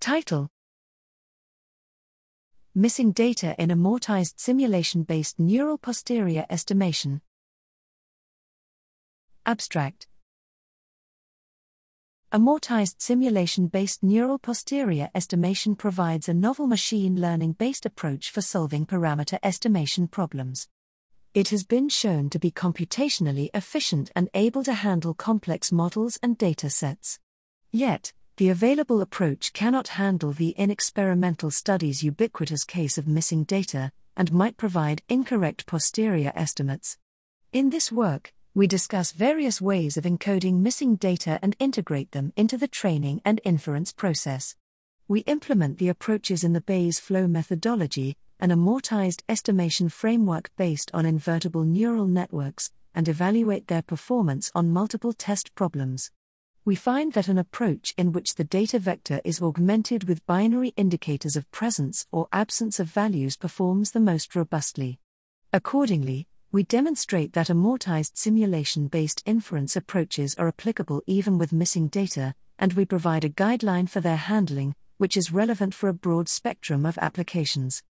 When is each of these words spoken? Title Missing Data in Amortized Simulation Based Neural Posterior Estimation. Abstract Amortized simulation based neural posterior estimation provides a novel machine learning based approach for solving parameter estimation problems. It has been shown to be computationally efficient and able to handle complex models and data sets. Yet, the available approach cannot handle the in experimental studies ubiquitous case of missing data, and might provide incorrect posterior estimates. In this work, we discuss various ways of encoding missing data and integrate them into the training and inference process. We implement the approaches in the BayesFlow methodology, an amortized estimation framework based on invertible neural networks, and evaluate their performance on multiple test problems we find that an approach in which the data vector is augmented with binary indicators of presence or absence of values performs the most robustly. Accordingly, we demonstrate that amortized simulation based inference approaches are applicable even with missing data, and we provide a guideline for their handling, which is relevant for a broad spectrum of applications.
Title 0.00 0.48
Missing 2.72 3.12
Data 3.12 3.56
in 3.58 3.70
Amortized 3.70 4.34
Simulation 4.36 5.02
Based 5.02 5.40
Neural 5.40 5.76
Posterior 5.76 6.46
Estimation. 6.48 7.20
Abstract 9.44 10.06
Amortized 12.32 12.96
simulation 12.98 13.66
based 13.66 14.02
neural 14.04 14.38
posterior 14.38 15.10
estimation 15.14 15.74
provides 15.74 16.28
a 16.28 16.34
novel 16.34 16.68
machine 16.68 17.20
learning 17.20 17.54
based 17.54 17.84
approach 17.84 18.30
for 18.30 18.40
solving 18.40 18.86
parameter 18.86 19.38
estimation 19.42 20.06
problems. 20.06 20.68
It 21.34 21.48
has 21.48 21.64
been 21.64 21.88
shown 21.88 22.30
to 22.30 22.38
be 22.38 22.52
computationally 22.52 23.50
efficient 23.52 24.12
and 24.14 24.28
able 24.32 24.62
to 24.62 24.74
handle 24.74 25.14
complex 25.14 25.72
models 25.72 26.18
and 26.22 26.38
data 26.38 26.70
sets. 26.70 27.18
Yet, 27.72 28.12
the 28.38 28.50
available 28.50 29.00
approach 29.00 29.52
cannot 29.52 29.88
handle 29.88 30.32
the 30.32 30.50
in 30.50 30.70
experimental 30.70 31.50
studies 31.50 32.04
ubiquitous 32.04 32.62
case 32.62 32.96
of 32.96 33.08
missing 33.08 33.42
data, 33.42 33.90
and 34.16 34.32
might 34.32 34.56
provide 34.56 35.02
incorrect 35.08 35.66
posterior 35.66 36.30
estimates. 36.36 36.98
In 37.52 37.70
this 37.70 37.90
work, 37.90 38.32
we 38.54 38.68
discuss 38.68 39.10
various 39.10 39.60
ways 39.60 39.96
of 39.96 40.04
encoding 40.04 40.60
missing 40.60 40.94
data 40.94 41.40
and 41.42 41.56
integrate 41.58 42.12
them 42.12 42.32
into 42.36 42.56
the 42.56 42.68
training 42.68 43.20
and 43.24 43.40
inference 43.42 43.92
process. 43.92 44.54
We 45.08 45.20
implement 45.20 45.78
the 45.78 45.88
approaches 45.88 46.44
in 46.44 46.52
the 46.52 46.60
BayesFlow 46.60 47.28
methodology, 47.28 48.16
an 48.38 48.50
amortized 48.50 49.22
estimation 49.28 49.88
framework 49.88 50.52
based 50.56 50.92
on 50.94 51.06
invertible 51.06 51.64
neural 51.64 52.06
networks, 52.06 52.70
and 52.94 53.08
evaluate 53.08 53.66
their 53.66 53.82
performance 53.82 54.52
on 54.54 54.70
multiple 54.70 55.12
test 55.12 55.56
problems 55.56 56.12
we 56.68 56.74
find 56.74 57.14
that 57.14 57.28
an 57.28 57.38
approach 57.38 57.94
in 57.96 58.12
which 58.12 58.34
the 58.34 58.44
data 58.44 58.78
vector 58.78 59.22
is 59.24 59.40
augmented 59.40 60.04
with 60.04 60.26
binary 60.26 60.74
indicators 60.76 61.34
of 61.34 61.50
presence 61.50 62.06
or 62.12 62.28
absence 62.30 62.78
of 62.78 62.86
values 62.86 63.38
performs 63.38 63.92
the 63.92 64.00
most 64.00 64.36
robustly. 64.36 64.98
Accordingly, 65.50 66.26
we 66.52 66.62
demonstrate 66.64 67.32
that 67.32 67.46
amortized 67.46 68.18
simulation 68.18 68.86
based 68.86 69.22
inference 69.24 69.76
approaches 69.76 70.34
are 70.34 70.48
applicable 70.48 71.00
even 71.06 71.38
with 71.38 71.54
missing 71.54 71.88
data, 71.88 72.34
and 72.58 72.74
we 72.74 72.84
provide 72.84 73.24
a 73.24 73.30
guideline 73.30 73.88
for 73.88 74.02
their 74.02 74.16
handling, 74.16 74.74
which 74.98 75.16
is 75.16 75.32
relevant 75.32 75.72
for 75.72 75.88
a 75.88 75.94
broad 75.94 76.28
spectrum 76.28 76.84
of 76.84 76.98
applications. 76.98 77.82